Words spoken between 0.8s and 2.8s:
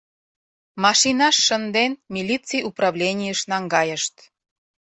Машинаш шынден, милиций